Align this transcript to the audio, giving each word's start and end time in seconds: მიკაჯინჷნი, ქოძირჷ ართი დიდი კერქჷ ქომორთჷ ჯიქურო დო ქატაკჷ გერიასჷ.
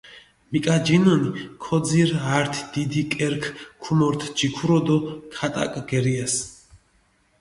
მიკაჯინჷნი, 0.51 1.31
ქოძირჷ 1.63 2.17
ართი 2.37 2.63
დიდი 2.73 3.01
კერქჷ 3.13 3.51
ქომორთჷ 3.83 4.27
ჯიქურო 4.37 4.79
დო 4.85 4.97
ქატაკჷ 5.33 5.81
გერიასჷ. 5.89 6.39